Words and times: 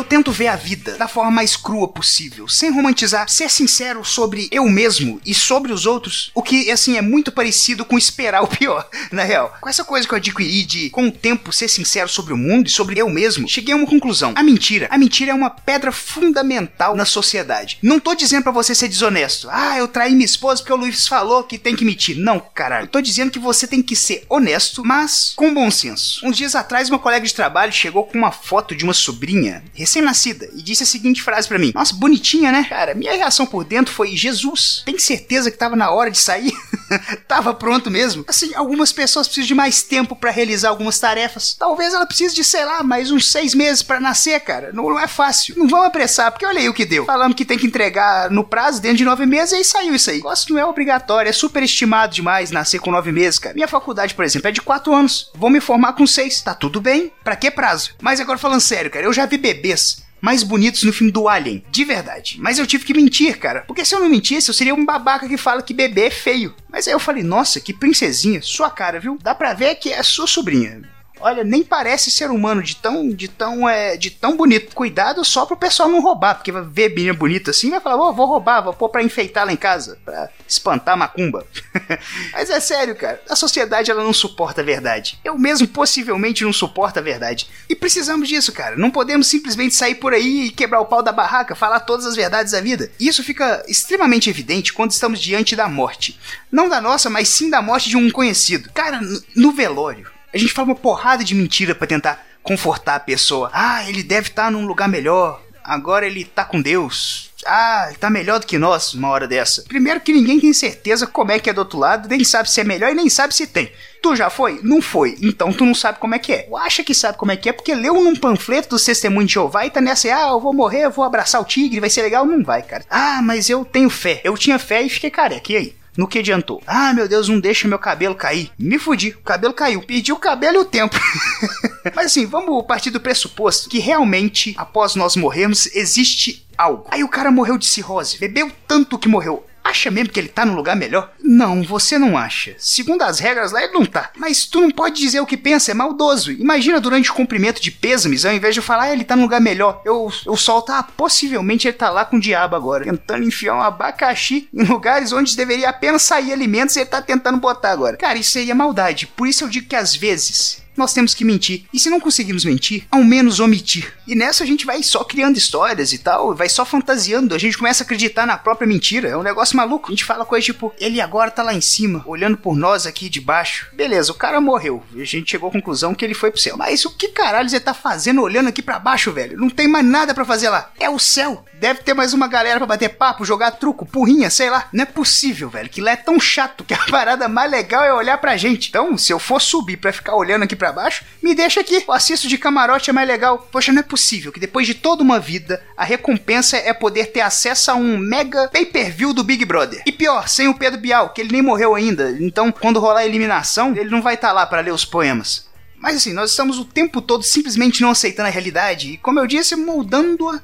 Eu 0.00 0.04
tento 0.04 0.32
ver 0.32 0.46
a 0.46 0.56
vida 0.56 0.96
da 0.96 1.06
forma 1.06 1.30
mais 1.30 1.56
crua 1.56 1.86
possível, 1.86 2.48
sem 2.48 2.70
romantizar, 2.70 3.28
ser 3.28 3.50
sincero 3.50 4.02
sobre 4.02 4.48
eu 4.50 4.66
mesmo 4.66 5.20
e 5.26 5.34
sobre 5.34 5.74
os 5.74 5.84
outros, 5.84 6.30
o 6.34 6.42
que, 6.42 6.70
assim, 6.70 6.96
é 6.96 7.02
muito 7.02 7.30
parecido 7.30 7.84
com 7.84 7.98
esperar 7.98 8.42
o 8.42 8.48
pior, 8.48 8.88
na 9.12 9.24
real. 9.24 9.54
Com 9.60 9.68
essa 9.68 9.84
coisa 9.84 10.08
que 10.08 10.14
eu 10.14 10.16
adquiri 10.16 10.64
de, 10.64 10.88
com 10.88 11.08
o 11.08 11.12
tempo, 11.12 11.52
ser 11.52 11.68
sincero 11.68 12.08
sobre 12.08 12.32
o 12.32 12.36
mundo 12.36 12.66
e 12.66 12.70
sobre 12.70 12.98
eu 12.98 13.10
mesmo, 13.10 13.46
cheguei 13.46 13.74
a 13.74 13.76
uma 13.76 13.86
conclusão. 13.86 14.32
A 14.36 14.42
mentira. 14.42 14.88
A 14.90 14.96
mentira 14.96 15.32
é 15.32 15.34
uma 15.34 15.50
pedra 15.50 15.92
fundamental 15.92 16.96
na 16.96 17.04
sociedade. 17.04 17.76
Não 17.82 18.00
tô 18.00 18.14
dizendo 18.14 18.44
para 18.44 18.52
você 18.52 18.74
ser 18.74 18.88
desonesto. 18.88 19.50
Ah, 19.50 19.76
eu 19.76 19.86
traí 19.86 20.14
minha 20.14 20.24
esposa 20.24 20.62
porque 20.62 20.72
o 20.72 20.76
Luiz 20.76 21.06
falou 21.06 21.44
que 21.44 21.58
tem 21.58 21.76
que 21.76 21.84
mentir. 21.84 22.16
Não, 22.16 22.40
caralho. 22.40 22.84
Eu 22.84 22.90
tô 22.90 23.02
dizendo 23.02 23.30
que 23.30 23.38
você 23.38 23.66
tem 23.66 23.82
que 23.82 23.94
ser 23.94 24.24
honesto, 24.30 24.82
mas 24.82 25.34
com 25.36 25.52
bom 25.52 25.70
senso. 25.70 26.26
Uns 26.26 26.38
dias 26.38 26.54
atrás, 26.54 26.88
uma 26.88 26.98
colega 26.98 27.26
de 27.26 27.34
trabalho 27.34 27.70
chegou 27.70 28.04
com 28.04 28.16
uma 28.16 28.32
foto 28.32 28.74
de 28.74 28.82
uma 28.82 28.94
sobrinha 28.94 29.62
recém-nascida 29.90 30.48
e 30.54 30.62
disse 30.62 30.84
a 30.84 30.86
seguinte 30.86 31.22
frase 31.22 31.48
para 31.48 31.58
mim: 31.58 31.72
Nossa, 31.74 31.94
bonitinha, 31.94 32.52
né? 32.52 32.64
Cara, 32.68 32.94
minha 32.94 33.12
reação 33.12 33.44
por 33.44 33.64
dentro 33.64 33.92
foi: 33.92 34.16
Jesus, 34.16 34.82
tem 34.86 34.98
certeza 34.98 35.50
que 35.50 35.58
tava 35.58 35.74
na 35.74 35.90
hora 35.90 36.10
de 36.10 36.18
sair? 36.18 36.52
tava 37.28 37.54
pronto 37.54 37.90
mesmo? 37.90 38.24
Assim, 38.26 38.54
algumas 38.54 38.92
pessoas 38.92 39.26
precisam 39.26 39.48
de 39.48 39.54
mais 39.54 39.82
tempo 39.82 40.16
para 40.16 40.30
realizar 40.30 40.68
algumas 40.68 40.98
tarefas. 40.98 41.54
Talvez 41.58 41.94
ela 41.94 42.06
precise 42.06 42.34
de, 42.34 42.44
sei 42.44 42.64
lá, 42.64 42.82
mais 42.82 43.10
uns 43.10 43.30
seis 43.30 43.54
meses 43.54 43.82
para 43.82 44.00
nascer, 44.00 44.40
cara. 44.40 44.70
Não, 44.72 44.88
não, 44.88 44.98
é 44.98 45.06
fácil. 45.06 45.54
Não 45.56 45.68
vamos 45.68 45.86
apressar, 45.86 46.30
porque 46.30 46.46
olha 46.46 46.60
aí 46.60 46.68
o 46.68 46.74
que 46.74 46.84
deu. 46.84 47.04
Falamos 47.04 47.36
que 47.36 47.44
tem 47.44 47.58
que 47.58 47.66
entregar 47.66 48.30
no 48.30 48.44
prazo 48.44 48.80
dentro 48.80 48.98
de 48.98 49.04
nove 49.04 49.26
meses 49.26 49.52
e 49.52 49.56
aí 49.56 49.64
saiu 49.64 49.94
isso 49.94 50.10
aí. 50.10 50.20
Gosto 50.20 50.52
não 50.52 50.60
é 50.60 50.64
obrigatório, 50.64 51.28
é 51.28 51.32
super 51.32 51.62
estimado 51.62 52.14
demais 52.14 52.50
nascer 52.50 52.80
com 52.80 52.90
nove 52.90 53.12
meses, 53.12 53.38
cara. 53.38 53.54
Minha 53.54 53.68
faculdade, 53.68 54.14
por 54.14 54.24
exemplo, 54.24 54.48
é 54.48 54.52
de 54.52 54.60
quatro 54.60 54.94
anos. 54.94 55.30
Vou 55.34 55.50
me 55.50 55.60
formar 55.60 55.92
com 55.92 56.06
seis. 56.06 56.40
Tá 56.40 56.54
tudo 56.54 56.80
bem? 56.80 57.12
Pra 57.22 57.36
que 57.36 57.50
prazo? 57.50 57.94
Mas 58.00 58.20
agora 58.20 58.38
falando 58.38 58.60
sério, 58.60 58.90
cara, 58.90 59.04
eu 59.04 59.12
já 59.12 59.26
vi 59.26 59.38
bebês 59.38 60.02
mais 60.20 60.42
bonitos 60.42 60.82
no 60.82 60.92
filme 60.92 61.12
do 61.12 61.28
Alien, 61.28 61.64
de 61.70 61.84
verdade. 61.84 62.36
Mas 62.40 62.58
eu 62.58 62.66
tive 62.66 62.84
que 62.84 62.94
mentir, 62.94 63.38
cara. 63.38 63.62
Porque 63.66 63.84
se 63.84 63.94
eu 63.94 64.00
não 64.00 64.08
mentisse, 64.08 64.48
eu 64.48 64.54
seria 64.54 64.74
um 64.74 64.84
babaca 64.84 65.28
que 65.28 65.36
fala 65.36 65.62
que 65.62 65.74
bebê 65.74 66.06
é 66.06 66.10
feio. 66.10 66.54
Mas 66.68 66.86
aí 66.86 66.94
eu 66.94 67.00
falei, 67.00 67.22
nossa, 67.22 67.60
que 67.60 67.72
princesinha, 67.72 68.40
sua 68.42 68.70
cara, 68.70 69.00
viu? 69.00 69.18
Dá 69.22 69.34
pra 69.34 69.54
ver 69.54 69.74
que 69.76 69.92
é 69.92 70.02
sua 70.02 70.26
sobrinha. 70.26 70.82
Olha, 71.20 71.44
nem 71.44 71.62
parece 71.62 72.10
ser 72.10 72.30
humano 72.30 72.62
de 72.62 72.76
tão, 72.76 73.08
de 73.08 73.28
tão, 73.28 73.68
é, 73.68 73.96
de 73.96 74.10
tão 74.10 74.36
bonito. 74.36 74.74
Cuidado 74.74 75.24
só 75.24 75.44
pro 75.44 75.56
pessoal 75.56 75.88
não 75.88 76.00
roubar, 76.00 76.36
porque 76.36 76.52
vai 76.52 76.62
ver 76.62 76.94
menina 76.94 77.12
bonita 77.12 77.50
assim, 77.50 77.70
vai 77.70 77.80
falar, 77.80 77.96
oh, 77.96 78.12
vou 78.12 78.26
roubar, 78.26 78.62
vou 78.62 78.72
pôr 78.72 78.88
pra 78.88 79.02
enfeitar 79.02 79.44
lá 79.44 79.52
em 79.52 79.56
casa, 79.56 79.98
pra 80.04 80.30
espantar 80.48 80.94
a 80.94 80.96
macumba. 80.96 81.46
Mas 82.32 82.48
é 82.50 82.58
sério, 82.60 82.96
cara, 82.96 83.20
a 83.28 83.36
sociedade 83.36 83.90
ela 83.90 84.02
não 84.02 84.12
suporta 84.12 84.60
a 84.60 84.64
verdade. 84.64 85.18
Eu 85.24 85.36
mesmo 85.38 85.68
possivelmente 85.68 86.44
não 86.44 86.52
suporto 86.52 86.98
a 86.98 87.02
verdade. 87.02 87.48
E 87.68 87.74
precisamos 87.74 88.28
disso, 88.28 88.52
cara. 88.52 88.76
Não 88.76 88.90
podemos 88.90 89.26
simplesmente 89.26 89.74
sair 89.74 89.96
por 89.96 90.14
aí 90.14 90.46
e 90.46 90.50
quebrar 90.50 90.80
o 90.80 90.86
pau 90.86 91.02
da 91.02 91.12
barraca, 91.12 91.54
falar 91.54 91.80
todas 91.80 92.06
as 92.06 92.16
verdades 92.16 92.52
da 92.52 92.60
vida. 92.60 92.90
Isso 92.98 93.22
fica 93.22 93.62
extremamente 93.68 94.30
evidente 94.30 94.72
quando 94.72 94.92
estamos 94.92 95.20
diante 95.20 95.54
da 95.54 95.68
morte. 95.68 96.18
Não 96.50 96.68
da 96.68 96.80
nossa, 96.80 97.10
mas 97.10 97.28
sim 97.28 97.50
da 97.50 97.60
morte 97.60 97.88
de 97.88 97.96
um 97.96 98.10
conhecido. 98.10 98.70
Cara, 98.72 99.00
no 99.36 99.52
velório 99.52 100.19
a 100.32 100.38
gente 100.38 100.52
fala 100.52 100.68
uma 100.68 100.74
porrada 100.74 101.24
de 101.24 101.34
mentira 101.34 101.74
para 101.74 101.86
tentar 101.86 102.24
confortar 102.42 102.96
a 102.96 103.00
pessoa. 103.00 103.50
Ah, 103.52 103.88
ele 103.88 104.02
deve 104.02 104.28
estar 104.28 104.44
tá 104.44 104.50
num 104.50 104.66
lugar 104.66 104.88
melhor. 104.88 105.42
Agora 105.62 106.06
ele 106.06 106.24
tá 106.24 106.44
com 106.44 106.60
Deus. 106.60 107.30
Ah, 107.46 107.86
ele 107.88 107.96
tá 107.96 108.10
melhor 108.10 108.38
do 108.38 108.46
que 108.46 108.58
nós 108.58 108.92
uma 108.94 109.08
hora 109.08 109.26
dessa. 109.26 109.62
Primeiro 109.62 110.00
que 110.00 110.12
ninguém 110.12 110.40
tem 110.40 110.52
certeza 110.52 111.06
como 111.06 111.32
é 111.32 111.38
que 111.38 111.48
é 111.48 111.52
do 111.52 111.58
outro 111.58 111.78
lado, 111.78 112.08
nem 112.08 112.22
sabe 112.24 112.50
se 112.50 112.60
é 112.60 112.64
melhor 112.64 112.90
e 112.90 112.94
nem 112.94 113.08
sabe 113.08 113.34
se 113.34 113.46
tem. 113.46 113.70
Tu 114.02 114.16
já 114.16 114.30
foi? 114.30 114.60
Não 114.62 114.80
foi. 114.80 115.16
Então 115.22 115.52
tu 115.52 115.64
não 115.64 115.74
sabe 115.74 115.98
como 115.98 116.14
é 116.14 116.18
que 116.18 116.32
é. 116.32 116.48
Acha 116.56 116.82
que 116.82 116.94
sabe 116.94 117.18
como 117.18 117.32
é 117.32 117.36
que 117.36 117.48
é 117.48 117.52
porque 117.52 117.74
leu 117.74 117.94
num 117.94 118.16
panfleto 118.16 118.70
do 118.70 118.82
Testemunho 118.82 119.26
de 119.26 119.34
Jeová 119.34 119.64
e 119.66 119.70
tá 119.70 119.80
nessa, 119.80 120.08
ah, 120.08 120.30
eu 120.30 120.40
vou 120.40 120.52
morrer, 120.52 120.84
eu 120.84 120.90
vou 120.90 121.04
abraçar 121.04 121.40
o 121.40 121.44
tigre, 121.44 121.80
vai 121.80 121.90
ser 121.90 122.02
legal. 122.02 122.24
Não 122.24 122.42
vai, 122.42 122.62
cara. 122.62 122.84
Ah, 122.90 123.20
mas 123.22 123.48
eu 123.48 123.64
tenho 123.64 123.90
fé. 123.90 124.20
Eu 124.24 124.36
tinha 124.36 124.58
fé 124.58 124.82
e 124.82 124.90
fiquei 124.90 125.10
careca. 125.10 125.52
E 125.52 125.56
aí? 125.56 125.79
No 125.96 126.06
que 126.06 126.20
adiantou? 126.20 126.62
Ah, 126.66 126.92
meu 126.92 127.08
Deus, 127.08 127.28
não 127.28 127.40
deixa 127.40 127.68
meu 127.68 127.78
cabelo 127.78 128.14
cair. 128.14 128.50
Me 128.58 128.78
fudi, 128.78 129.10
o 129.10 129.22
cabelo 129.22 129.52
caiu. 129.52 129.82
Perdi 129.82 130.12
o 130.12 130.16
cabelo 130.16 130.56
e 130.56 130.60
o 130.60 130.64
tempo. 130.64 130.98
Mas 131.94 132.06
assim, 132.06 132.26
vamos 132.26 132.64
partir 132.64 132.90
do 132.90 133.00
pressuposto 133.00 133.68
que 133.68 133.78
realmente, 133.78 134.54
após 134.56 134.94
nós 134.94 135.16
morrermos, 135.16 135.66
existe 135.74 136.46
algo. 136.56 136.86
Aí 136.90 137.02
o 137.02 137.08
cara 137.08 137.30
morreu 137.30 137.58
de 137.58 137.66
cirrose, 137.66 138.18
bebeu 138.18 138.50
tanto 138.66 138.98
que 138.98 139.08
morreu. 139.08 139.44
Acha 139.62 139.90
mesmo 139.90 140.10
que 140.10 140.18
ele 140.18 140.28
tá 140.28 140.44
num 140.44 140.54
lugar 140.54 140.74
melhor? 140.74 141.12
Não, 141.22 141.62
você 141.62 141.98
não 141.98 142.16
acha. 142.16 142.54
Segundo 142.58 143.02
as 143.02 143.18
regras 143.18 143.52
lá, 143.52 143.62
ele 143.62 143.72
não 143.72 143.84
tá. 143.84 144.10
Mas 144.16 144.46
tu 144.46 144.60
não 144.60 144.70
pode 144.70 145.00
dizer 145.00 145.20
o 145.20 145.26
que 145.26 145.36
pensa, 145.36 145.70
é 145.70 145.74
maldoso. 145.74 146.32
Imagina 146.32 146.80
durante 146.80 147.10
o 147.10 147.14
cumprimento 147.14 147.60
de 147.60 147.70
pêsames, 147.70 148.24
ao 148.24 148.32
invés 148.32 148.54
de 148.54 148.60
eu 148.60 148.64
falar, 148.64 148.84
ah, 148.84 148.92
ele 148.92 149.04
tá 149.04 149.14
num 149.14 149.22
lugar 149.22 149.40
melhor, 149.40 149.82
eu, 149.84 150.10
eu 150.26 150.36
solto, 150.36 150.72
ah, 150.72 150.82
possivelmente 150.82 151.68
ele 151.68 151.76
tá 151.76 151.90
lá 151.90 152.04
com 152.04 152.16
o 152.16 152.20
diabo 152.20 152.56
agora, 152.56 152.84
tentando 152.84 153.24
enfiar 153.24 153.54
um 153.54 153.62
abacaxi 153.62 154.48
em 154.52 154.64
lugares 154.64 155.12
onde 155.12 155.36
deveria 155.36 155.68
apenas 155.68 156.02
sair 156.02 156.32
alimentos 156.32 156.74
e 156.76 156.80
ele 156.80 156.86
tá 156.86 157.02
tentando 157.02 157.38
botar 157.38 157.70
agora. 157.70 157.96
Cara, 157.96 158.18
isso 158.18 158.30
seria 158.30 158.54
maldade. 158.54 159.06
Por 159.06 159.28
isso 159.28 159.44
eu 159.44 159.48
digo 159.48 159.68
que 159.68 159.76
às 159.76 159.94
vezes 159.94 160.62
nós 160.80 160.92
temos 160.92 161.14
que 161.14 161.24
mentir. 161.24 161.64
E 161.72 161.78
se 161.78 161.90
não 161.90 162.00
conseguirmos 162.00 162.44
mentir, 162.44 162.86
ao 162.90 163.04
menos 163.04 163.38
omitir. 163.38 163.92
E 164.06 164.14
nessa 164.14 164.42
a 164.42 164.46
gente 164.46 164.66
vai 164.66 164.82
só 164.82 165.04
criando 165.04 165.36
histórias 165.36 165.92
e 165.92 165.98
tal, 165.98 166.34
vai 166.34 166.48
só 166.48 166.64
fantasiando. 166.64 167.34
A 167.34 167.38
gente 167.38 167.58
começa 167.58 167.82
a 167.82 167.84
acreditar 167.84 168.26
na 168.26 168.36
própria 168.36 168.66
mentira. 168.66 169.08
É 169.08 169.16
um 169.16 169.22
negócio 169.22 169.56
maluco. 169.56 169.88
A 169.88 169.90
gente 169.90 170.04
fala 170.04 170.24
coisa 170.24 170.44
tipo, 170.44 170.72
ele 170.78 171.00
agora 171.00 171.30
tá 171.30 171.42
lá 171.42 171.54
em 171.54 171.60
cima, 171.60 172.02
olhando 172.06 172.36
por 172.36 172.56
nós 172.56 172.86
aqui 172.86 173.08
de 173.08 173.20
baixo. 173.20 173.68
Beleza, 173.72 174.10
o 174.10 174.14
cara 174.14 174.40
morreu. 174.40 174.82
A 174.94 175.04
gente 175.04 175.30
chegou 175.30 175.48
à 175.48 175.52
conclusão 175.52 175.94
que 175.94 176.04
ele 176.04 176.14
foi 176.14 176.30
pro 176.30 176.40
céu. 176.40 176.56
Mas 176.56 176.84
o 176.84 176.90
que 176.90 177.08
caralho 177.08 177.48
você 177.48 177.60
tá 177.60 177.74
fazendo 177.74 178.22
olhando 178.22 178.48
aqui 178.48 178.62
para 178.62 178.78
baixo, 178.78 179.12
velho? 179.12 179.38
Não 179.38 179.50
tem 179.50 179.68
mais 179.68 179.84
nada 179.84 180.14
para 180.14 180.24
fazer 180.24 180.48
lá. 180.48 180.70
É 180.78 180.88
o 180.88 180.98
céu. 180.98 181.44
Deve 181.60 181.82
ter 181.82 181.92
mais 181.92 182.14
uma 182.14 182.26
galera 182.26 182.58
para 182.58 182.66
bater 182.66 182.88
papo, 182.88 183.24
jogar 183.24 183.50
truco, 183.52 183.84
porrinha, 183.84 184.30
sei 184.30 184.48
lá. 184.48 184.68
Não 184.72 184.82
é 184.82 184.86
possível, 184.86 185.50
velho, 185.50 185.68
que 185.68 185.82
lá 185.82 185.90
é 185.90 185.96
tão 185.96 186.18
chato 186.18 186.64
que 186.64 186.72
a 186.72 186.78
parada 186.90 187.28
mais 187.28 187.50
legal 187.50 187.84
é 187.84 187.92
olhar 187.92 188.16
pra 188.18 188.36
gente. 188.36 188.68
Então, 188.70 188.96
se 188.96 189.12
eu 189.12 189.18
for 189.18 189.40
subir 189.40 189.76
para 189.76 189.92
ficar 189.92 190.16
olhando 190.16 190.44
aqui 190.44 190.56
para 190.56 190.69
baixo, 190.72 191.04
me 191.22 191.34
deixa 191.34 191.60
aqui. 191.60 191.84
O 191.86 191.92
assisto 191.92 192.28
de 192.28 192.38
camarote 192.38 192.90
é 192.90 192.92
mais 192.92 193.08
legal. 193.08 193.48
Poxa, 193.50 193.72
não 193.72 193.80
é 193.80 193.82
possível 193.82 194.32
que 194.32 194.40
depois 194.40 194.66
de 194.66 194.74
toda 194.74 195.02
uma 195.02 195.18
vida, 195.18 195.62
a 195.76 195.84
recompensa 195.84 196.56
é 196.56 196.72
poder 196.72 197.06
ter 197.06 197.20
acesso 197.20 197.70
a 197.70 197.74
um 197.74 197.96
mega 197.96 198.48
pay-per-view 198.48 199.12
do 199.12 199.24
Big 199.24 199.44
Brother. 199.44 199.82
E 199.86 199.92
pior, 199.92 200.28
sem 200.28 200.48
o 200.48 200.54
Pedro 200.54 200.80
Bial, 200.80 201.10
que 201.10 201.20
ele 201.20 201.32
nem 201.32 201.42
morreu 201.42 201.74
ainda. 201.74 202.16
Então, 202.20 202.52
quando 202.52 202.80
rolar 202.80 203.00
a 203.00 203.06
eliminação, 203.06 203.74
ele 203.76 203.90
não 203.90 204.02
vai 204.02 204.14
estar 204.14 204.28
tá 204.28 204.34
lá 204.34 204.46
para 204.46 204.60
ler 204.60 204.72
os 204.72 204.84
poemas. 204.84 205.48
Mas 205.80 205.96
assim, 205.96 206.12
nós 206.12 206.30
estamos 206.30 206.58
o 206.58 206.64
tempo 206.64 207.00
todo 207.00 207.22
simplesmente 207.22 207.80
não 207.80 207.90
aceitando 207.90 208.28
a 208.28 208.32
realidade 208.32 208.92
e, 208.92 208.98
como 208.98 209.18
eu 209.18 209.26
disse, 209.26 209.56
moldando-a 209.56 210.40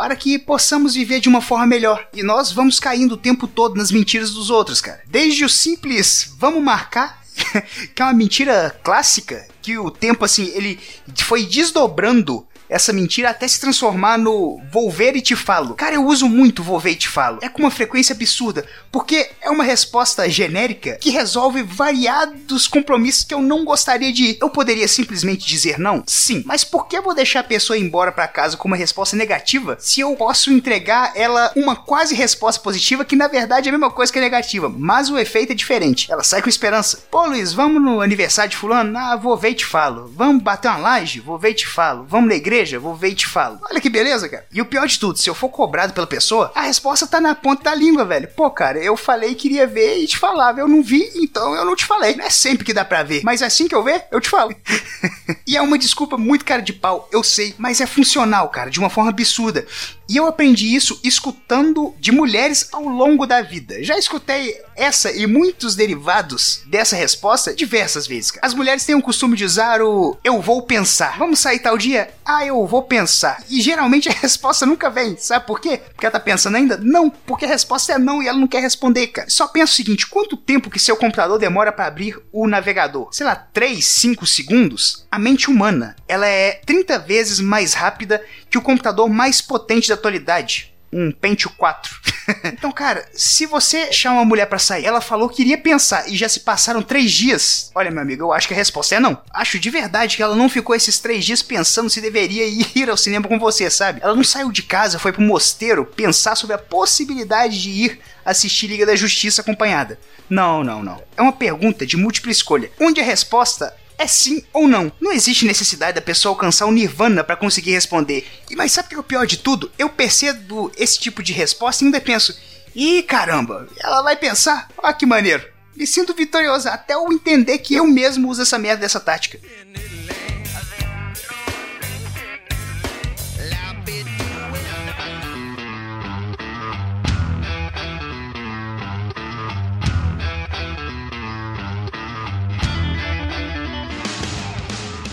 para 0.00 0.16
que 0.16 0.38
possamos 0.38 0.94
viver 0.94 1.20
de 1.20 1.28
uma 1.28 1.42
forma 1.42 1.66
melhor. 1.66 2.08
E 2.14 2.22
nós 2.22 2.50
vamos 2.50 2.80
caindo 2.80 3.12
o 3.12 3.18
tempo 3.18 3.46
todo 3.46 3.76
nas 3.76 3.92
mentiras 3.92 4.30
dos 4.30 4.48
outros, 4.48 4.80
cara. 4.80 5.02
Desde 5.06 5.44
o 5.44 5.48
simples 5.48 6.34
vamos 6.38 6.62
marcar, 6.62 7.22
que 7.94 8.00
é 8.00 8.04
uma 8.06 8.14
mentira 8.14 8.74
clássica, 8.82 9.46
que 9.60 9.78
o 9.78 9.90
tempo 9.90 10.24
assim, 10.24 10.50
ele 10.54 10.78
foi 11.16 11.44
desdobrando 11.44 12.46
essa 12.70 12.92
mentira 12.92 13.30
até 13.30 13.46
se 13.46 13.60
transformar 13.60 14.16
no 14.16 14.60
vou 14.72 14.90
ver 14.90 15.16
e 15.16 15.20
te 15.20 15.36
falo. 15.36 15.74
Cara, 15.74 15.96
eu 15.96 16.06
uso 16.06 16.28
muito 16.28 16.62
vou 16.62 16.78
ver 16.78 16.92
e 16.92 16.96
te 16.96 17.08
falo. 17.08 17.38
É 17.42 17.48
com 17.48 17.62
uma 17.62 17.70
frequência 17.70 18.14
absurda, 18.14 18.64
porque 18.90 19.28
é 19.42 19.50
uma 19.50 19.64
resposta 19.64 20.28
genérica 20.30 20.96
que 21.00 21.10
resolve 21.10 21.62
variados 21.62 22.66
compromissos 22.66 23.24
que 23.24 23.34
eu 23.34 23.42
não 23.42 23.64
gostaria 23.64 24.12
de 24.12 24.24
ir. 24.24 24.38
Eu 24.40 24.48
poderia 24.48 24.88
simplesmente 24.88 25.46
dizer 25.46 25.78
não? 25.78 26.02
Sim, 26.06 26.42
mas 26.46 26.64
por 26.64 26.86
que 26.86 26.96
eu 26.96 27.02
vou 27.02 27.14
deixar 27.14 27.40
a 27.40 27.44
pessoa 27.44 27.76
ir 27.76 27.82
embora 27.82 28.12
para 28.12 28.28
casa 28.28 28.56
com 28.56 28.68
uma 28.68 28.76
resposta 28.76 29.16
negativa 29.16 29.76
se 29.80 30.00
eu 30.00 30.14
posso 30.14 30.52
entregar 30.52 31.12
ela 31.14 31.52
uma 31.56 31.74
quase 31.74 32.14
resposta 32.14 32.62
positiva 32.62 33.04
que 33.04 33.16
na 33.16 33.28
verdade 33.28 33.68
é 33.68 33.70
a 33.70 33.72
mesma 33.72 33.90
coisa 33.90 34.12
que 34.12 34.18
a 34.18 34.22
negativa, 34.22 34.68
mas 34.68 35.10
o 35.10 35.18
efeito 35.18 35.52
é 35.52 35.54
diferente. 35.54 36.10
Ela 36.10 36.22
sai 36.22 36.40
com 36.40 36.48
esperança. 36.48 37.02
Pô, 37.10 37.26
Luiz, 37.26 37.52
vamos 37.52 37.82
no 37.82 38.00
aniversário 38.00 38.50
de 38.50 38.56
fulano? 38.56 38.96
Ah, 38.96 39.16
vou 39.16 39.36
ver 39.36 39.50
e 39.50 39.54
te 39.54 39.64
falo. 39.64 40.10
Vamos 40.14 40.42
bater 40.42 40.68
uma 40.68 40.78
laje? 40.78 41.20
Vou 41.20 41.38
ver 41.38 41.50
e 41.50 41.54
te 41.54 41.66
falo. 41.66 42.06
Vamos 42.08 42.28
na 42.28 42.36
igreja? 42.36 42.59
Igreja, 42.60 42.78
vou 42.78 42.94
ver 42.94 43.10
e 43.10 43.14
te 43.14 43.26
falo. 43.26 43.58
Olha 43.68 43.80
que 43.80 43.88
beleza, 43.88 44.28
cara. 44.28 44.46
E 44.52 44.60
o 44.60 44.66
pior 44.66 44.86
de 44.86 44.98
tudo, 44.98 45.18
se 45.18 45.28
eu 45.28 45.34
for 45.34 45.48
cobrado 45.48 45.92
pela 45.92 46.06
pessoa, 46.06 46.52
a 46.54 46.62
resposta 46.62 47.06
tá 47.06 47.20
na 47.20 47.34
ponta 47.34 47.64
da 47.64 47.74
língua, 47.74 48.04
velho. 48.04 48.28
Pô, 48.36 48.50
cara, 48.50 48.78
eu 48.78 48.96
falei 48.96 49.34
que 49.34 49.50
queria 49.50 49.66
ver 49.66 49.98
e 49.98 50.06
te 50.06 50.18
falava. 50.18 50.60
Eu 50.60 50.68
não 50.68 50.82
vi, 50.82 51.10
então 51.16 51.54
eu 51.54 51.64
não 51.64 51.74
te 51.74 51.84
falei. 51.84 52.14
Não 52.14 52.24
é 52.24 52.30
sempre 52.30 52.64
que 52.64 52.74
dá 52.74 52.84
pra 52.84 53.02
ver, 53.02 53.22
mas 53.24 53.42
assim 53.42 53.66
que 53.66 53.74
eu 53.74 53.82
ver, 53.82 54.04
eu 54.12 54.20
te 54.20 54.28
falo. 54.28 54.54
e 55.46 55.56
é 55.56 55.62
uma 55.62 55.78
desculpa 55.78 56.16
muito 56.16 56.44
cara 56.44 56.62
de 56.62 56.72
pau, 56.72 57.08
eu 57.10 57.22
sei, 57.22 57.54
mas 57.58 57.80
é 57.80 57.86
funcional, 57.86 58.48
cara, 58.50 58.70
de 58.70 58.78
uma 58.78 58.90
forma 58.90 59.10
absurda. 59.10 59.66
E 60.08 60.16
eu 60.16 60.26
aprendi 60.26 60.74
isso 60.74 61.00
escutando 61.02 61.94
de 61.98 62.12
mulheres 62.12 62.68
ao 62.72 62.82
longo 62.82 63.26
da 63.26 63.42
vida. 63.42 63.82
Já 63.82 63.96
escutei 63.96 64.60
essa 64.80 65.12
e 65.12 65.26
muitos 65.26 65.76
derivados 65.76 66.62
dessa 66.66 66.96
resposta 66.96 67.54
diversas 67.54 68.06
vezes. 68.06 68.32
As 68.40 68.54
mulheres 68.54 68.84
têm 68.86 68.94
o 68.94 69.02
costume 69.02 69.36
de 69.36 69.44
usar 69.44 69.82
o 69.82 70.18
eu 70.24 70.40
vou 70.40 70.62
pensar. 70.62 71.18
Vamos 71.18 71.38
sair 71.38 71.58
tal 71.58 71.76
dia? 71.76 72.10
Ah, 72.24 72.46
eu 72.46 72.66
vou 72.66 72.82
pensar. 72.82 73.44
E 73.50 73.60
geralmente 73.60 74.08
a 74.08 74.12
resposta 74.20 74.64
nunca 74.64 74.88
vem. 74.88 75.18
Sabe 75.18 75.46
por 75.46 75.60
quê? 75.60 75.76
Porque 75.76 76.06
ela 76.06 76.12
tá 76.12 76.18
pensando 76.18 76.56
ainda? 76.56 76.78
Não, 76.78 77.10
porque 77.10 77.44
a 77.44 77.48
resposta 77.48 77.92
é 77.92 77.98
não 77.98 78.22
e 78.22 78.28
ela 78.28 78.38
não 78.38 78.48
quer 78.48 78.62
responder, 78.62 79.08
cara. 79.08 79.28
Só 79.28 79.46
pensa 79.46 79.72
o 79.72 79.76
seguinte: 79.76 80.06
quanto 80.06 80.36
tempo 80.36 80.70
que 80.70 80.78
seu 80.78 80.96
computador 80.96 81.38
demora 81.38 81.70
para 81.70 81.86
abrir 81.86 82.18
o 82.32 82.48
navegador? 82.48 83.08
Sei 83.12 83.26
lá, 83.26 83.36
3, 83.36 83.84
5 83.84 84.26
segundos? 84.26 85.06
A 85.10 85.18
mente 85.18 85.50
humana, 85.50 85.94
ela 86.08 86.26
é 86.26 86.52
30 86.64 86.98
vezes 87.00 87.38
mais 87.38 87.74
rápida 87.74 88.24
que 88.48 88.56
o 88.56 88.62
computador 88.62 89.10
mais 89.10 89.42
potente 89.42 89.88
da 89.88 89.94
atualidade 89.94 90.70
um 90.92 91.12
Pentium 91.12 91.52
4. 91.56 92.00
então, 92.44 92.70
cara, 92.72 93.06
se 93.12 93.46
você 93.46 93.92
chama 93.92 94.16
uma 94.16 94.24
mulher 94.24 94.46
para 94.46 94.58
sair, 94.58 94.84
ela 94.84 95.00
falou 95.00 95.28
que 95.28 95.42
iria 95.42 95.58
pensar 95.58 96.08
e 96.08 96.16
já 96.16 96.28
se 96.28 96.40
passaram 96.40 96.82
três 96.82 97.10
dias. 97.12 97.70
Olha, 97.74 97.90
meu 97.90 98.02
amigo, 98.02 98.24
eu 98.24 98.32
acho 98.32 98.48
que 98.48 98.54
a 98.54 98.56
resposta 98.56 98.94
é 98.94 99.00
não. 99.00 99.20
Acho 99.32 99.58
de 99.58 99.70
verdade 99.70 100.16
que 100.16 100.22
ela 100.22 100.34
não 100.34 100.48
ficou 100.48 100.74
esses 100.74 100.98
três 100.98 101.24
dias 101.24 101.42
pensando 101.42 101.90
se 101.90 102.00
deveria 102.00 102.44
ir 102.46 102.88
ao 102.90 102.96
cinema 102.96 103.28
com 103.28 103.38
você, 103.38 103.70
sabe? 103.70 104.00
Ela 104.02 104.14
não 104.14 104.24
saiu 104.24 104.50
de 104.50 104.62
casa, 104.62 104.98
foi 104.98 105.12
pro 105.12 105.22
mosteiro 105.22 105.84
pensar 105.84 106.36
sobre 106.36 106.54
a 106.54 106.58
possibilidade 106.58 107.60
de 107.60 107.70
ir 107.70 108.00
assistir 108.24 108.66
Liga 108.66 108.86
da 108.86 108.94
Justiça 108.94 109.40
acompanhada. 109.40 109.98
Não, 110.28 110.62
não, 110.62 110.82
não. 110.82 111.02
É 111.16 111.22
uma 111.22 111.32
pergunta 111.32 111.84
de 111.84 111.96
múltipla 111.96 112.30
escolha, 112.30 112.70
onde 112.78 113.00
a 113.00 113.04
resposta 113.04 113.74
é 114.00 114.06
sim 114.06 114.42
ou 114.52 114.66
não. 114.66 114.90
Não 114.98 115.12
existe 115.12 115.44
necessidade 115.44 115.94
da 115.94 116.00
pessoa 116.00 116.32
alcançar 116.32 116.64
o 116.64 116.72
nirvana 116.72 117.22
para 117.22 117.36
conseguir 117.36 117.72
responder. 117.72 118.26
E 118.48 118.56
mas 118.56 118.72
sabe 118.72 118.86
o 118.86 118.88
que 118.88 118.94
é 118.94 118.98
o 118.98 119.02
pior 119.02 119.26
de 119.26 119.36
tudo? 119.36 119.70
Eu 119.78 119.90
percebo 119.90 120.72
esse 120.74 120.98
tipo 120.98 121.22
de 121.22 121.34
resposta 121.34 121.84
e 121.84 121.86
ainda 121.86 122.00
penso: 122.00 122.34
"Ih, 122.74 123.02
caramba, 123.02 123.68
ela 123.78 124.00
vai 124.00 124.16
pensar? 124.16 124.68
Olha 124.78 124.94
que 124.94 125.04
maneiro". 125.04 125.46
Me 125.76 125.86
sinto 125.86 126.14
vitorioso 126.14 126.68
até 126.68 126.94
eu 126.94 127.12
entender 127.12 127.58
que 127.58 127.74
eu 127.74 127.86
mesmo 127.86 128.28
uso 128.28 128.42
essa 128.42 128.58
merda 128.58 128.80
dessa 128.80 128.98
tática. 128.98 129.38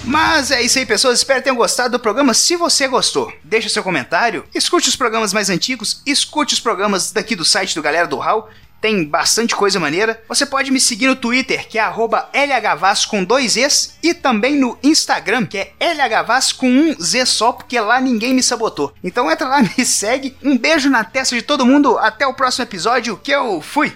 Mas 0.07 0.51
é 0.51 0.61
isso 0.61 0.79
aí, 0.79 0.85
pessoas. 0.85 1.19
Espero 1.19 1.39
que 1.39 1.43
tenham 1.43 1.57
gostado 1.57 1.91
do 1.91 1.99
programa. 1.99 2.33
Se 2.33 2.55
você 2.55 2.87
gostou, 2.87 3.31
deixa 3.43 3.67
seu 3.67 3.83
comentário. 3.83 4.45
Escute 4.55 4.87
os 4.87 4.95
programas 4.95 5.33
mais 5.33 5.49
antigos. 5.49 6.01
Escute 6.05 6.53
os 6.53 6.61
programas 6.61 7.11
daqui 7.11 7.35
do 7.35 7.43
site 7.43 7.75
do 7.75 7.81
Galera 7.81 8.07
do 8.07 8.15
Hall. 8.15 8.49
Tem 8.79 9.03
bastante 9.03 9.53
coisa 9.53 9.81
maneira. 9.81 10.23
Você 10.29 10.45
pode 10.45 10.71
me 10.71 10.79
seguir 10.79 11.07
no 11.07 11.15
Twitter, 11.15 11.67
que 11.67 11.77
é 11.77 11.83
LHVAS 11.83 13.05
com 13.05 13.21
dois 13.21 13.57
Es, 13.57 13.97
e 14.01 14.13
também 14.13 14.55
no 14.55 14.77
Instagram, 14.81 15.45
que 15.45 15.57
é 15.57 15.73
LHVAS 15.81 16.53
com 16.53 16.69
um 16.69 16.95
Z 17.01 17.25
só, 17.25 17.51
porque 17.51 17.77
lá 17.77 17.99
ninguém 17.99 18.33
me 18.33 18.43
sabotou. 18.43 18.93
Então 19.03 19.29
entra 19.29 19.47
lá, 19.47 19.61
me 19.77 19.85
segue. 19.85 20.37
Um 20.41 20.57
beijo 20.57 20.89
na 20.89 21.03
testa 21.03 21.35
de 21.35 21.41
todo 21.41 21.65
mundo. 21.65 21.97
Até 21.97 22.25
o 22.25 22.33
próximo 22.33 22.63
episódio, 22.63 23.17
que 23.17 23.31
eu 23.31 23.61
fui! 23.61 23.93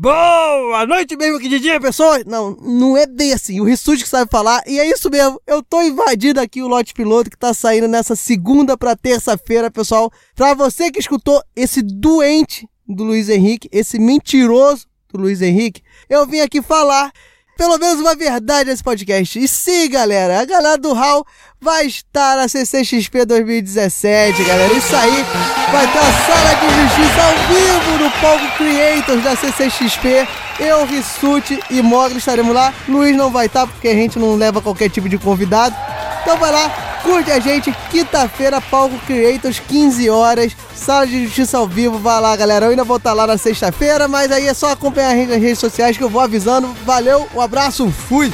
Boa 0.00 0.86
noite 0.86 1.16
mesmo 1.16 1.40
que 1.40 1.48
de 1.48 1.58
dia, 1.58 1.80
pessoal. 1.80 2.20
Não, 2.24 2.52
não 2.62 2.96
é 2.96 3.04
bem 3.04 3.32
assim. 3.32 3.58
O 3.58 3.64
Rissuti 3.64 4.04
que 4.04 4.08
sabe 4.08 4.30
falar. 4.30 4.62
E 4.64 4.78
é 4.78 4.88
isso 4.88 5.10
mesmo. 5.10 5.42
Eu 5.44 5.60
tô 5.60 5.82
invadindo 5.82 6.40
aqui 6.40 6.62
o 6.62 6.68
lote 6.68 6.94
piloto 6.94 7.28
que 7.28 7.36
tá 7.36 7.52
saindo 7.52 7.88
nessa 7.88 8.14
segunda 8.14 8.78
pra 8.78 8.94
terça-feira, 8.94 9.72
pessoal. 9.72 10.08
Pra 10.36 10.54
você 10.54 10.92
que 10.92 11.00
escutou 11.00 11.42
esse 11.56 11.82
doente 11.82 12.68
do 12.86 13.02
Luiz 13.02 13.28
Henrique, 13.28 13.68
esse 13.72 13.98
mentiroso 13.98 14.86
do 15.12 15.20
Luiz 15.20 15.42
Henrique, 15.42 15.82
eu 16.08 16.24
vim 16.24 16.38
aqui 16.38 16.62
falar 16.62 17.10
pelo 17.58 17.76
menos 17.76 18.00
uma 18.00 18.14
verdade 18.14 18.70
nesse 18.70 18.84
podcast. 18.84 19.36
E 19.36 19.48
sim, 19.48 19.90
galera, 19.90 20.40
a 20.40 20.44
galera 20.44 20.78
do 20.78 20.94
HAL 20.94 21.26
vai 21.60 21.86
estar 21.86 22.36
na 22.36 22.46
CCXP 22.46 23.24
2017, 23.26 24.44
galera. 24.44 24.72
Isso 24.72 24.94
aí, 24.94 25.26
vai 25.72 25.92
ter 25.92 25.98
a 25.98 26.12
sala 26.24 26.54
de 26.54 26.68
justiça 26.80 27.20
ao 27.20 27.34
vivo 27.48 28.04
no 28.04 28.10
Palco 28.20 28.56
Creators 28.56 29.24
da 29.24 29.34
CCXP. 29.34 30.28
Eu, 30.60 30.86
Rissuti 30.86 31.58
e 31.68 31.82
Mogli 31.82 32.18
estaremos 32.18 32.54
lá. 32.54 32.72
Luiz 32.88 33.16
não 33.16 33.28
vai 33.28 33.46
estar 33.46 33.66
porque 33.66 33.88
a 33.88 33.94
gente 33.94 34.20
não 34.20 34.36
leva 34.36 34.62
qualquer 34.62 34.88
tipo 34.88 35.08
de 35.08 35.18
convidado. 35.18 35.74
Então 36.22 36.36
vai 36.38 36.52
lá, 36.52 36.87
curte 37.08 37.30
a 37.30 37.40
gente. 37.40 37.72
Quinta-feira, 37.90 38.60
Palco 38.60 38.98
Creators, 39.06 39.58
15 39.58 40.10
horas. 40.10 40.54
Sala 40.74 41.06
de 41.06 41.24
Justiça 41.24 41.56
ao 41.56 41.66
vivo, 41.66 41.98
vai 41.98 42.20
lá, 42.20 42.36
galera. 42.36 42.66
Eu 42.66 42.70
ainda 42.70 42.84
vou 42.84 42.98
estar 42.98 43.14
lá 43.14 43.26
na 43.26 43.38
sexta-feira, 43.38 44.06
mas 44.06 44.30
aí 44.30 44.46
é 44.46 44.52
só 44.52 44.72
acompanhar 44.72 45.12
a 45.12 45.16
gente 45.16 45.30
nas 45.30 45.40
redes 45.40 45.58
sociais 45.58 45.96
que 45.96 46.04
eu 46.04 46.10
vou 46.10 46.20
avisando. 46.20 46.68
Valeu, 46.84 47.26
um 47.34 47.40
abraço, 47.40 47.90
fui! 47.90 48.30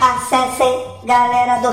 Acessem 0.00 0.84
galera 1.04 1.60
do 1.60 1.70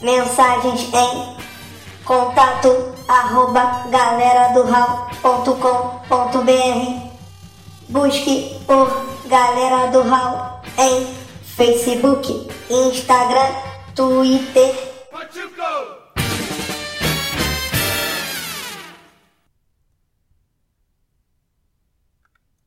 mensagens 0.00 0.88
em 0.94 1.36
contato 2.04 2.97
arroba 3.08 3.86
galera 3.90 4.52
do 4.52 4.62
Busque 7.88 8.60
por 8.66 8.86
Galera 9.26 9.90
do 9.90 10.02
Hall 10.02 10.60
em 10.76 11.06
Facebook, 11.56 12.48
Instagram, 12.70 13.54
Twitter. 13.94 14.74